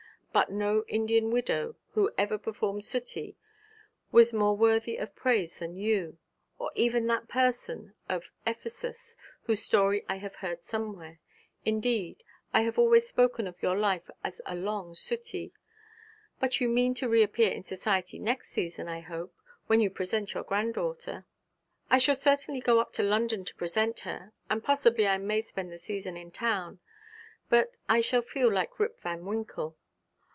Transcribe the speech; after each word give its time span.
But 0.33 0.49
no 0.49 0.85
Indian 0.87 1.29
widow 1.29 1.75
who 1.91 2.09
ever 2.17 2.37
performed 2.37 2.83
suttee 2.85 3.35
was 4.13 4.31
more 4.31 4.55
worthy 4.55 4.95
of 4.95 5.13
praise 5.13 5.59
than 5.59 5.75
you, 5.75 6.19
or 6.57 6.71
even 6.73 7.05
that 7.07 7.27
person 7.27 7.95
of 8.07 8.31
Ephesus, 8.47 9.17
whose 9.41 9.61
story 9.61 10.05
I 10.07 10.15
have 10.19 10.35
heard 10.35 10.63
somewhere. 10.63 11.19
Indeed, 11.65 12.23
I 12.53 12.61
have 12.61 12.79
always 12.79 13.05
spoken 13.09 13.45
of 13.45 13.61
your 13.61 13.75
life 13.77 14.09
as 14.23 14.39
a 14.45 14.55
long 14.55 14.93
suttee. 14.95 15.51
But 16.39 16.61
you 16.61 16.69
mean 16.69 16.93
to 16.93 17.09
re 17.09 17.23
appear 17.23 17.51
in 17.51 17.65
society 17.65 18.17
next 18.17 18.51
season, 18.51 18.87
I 18.87 19.01
hope, 19.01 19.35
when 19.67 19.81
you 19.81 19.89
present 19.89 20.33
your 20.33 20.43
granddaughter?' 20.43 21.25
'I 21.89 21.97
shall 21.97 22.15
certainly 22.15 22.61
go 22.61 22.79
up 22.79 22.93
to 22.93 23.03
London 23.03 23.43
to 23.43 23.55
present 23.55 23.99
her, 24.07 24.31
and 24.49 24.63
possibly 24.63 25.05
I 25.07 25.17
may 25.17 25.41
spend 25.41 25.73
the 25.73 25.77
season 25.77 26.15
in 26.15 26.31
town; 26.31 26.79
but 27.49 27.75
I 27.89 27.99
shall 27.99 28.21
feel 28.21 28.49
like 28.49 28.79
Rip 28.79 28.97
Van 29.01 29.25
Winkle.' 29.25 29.75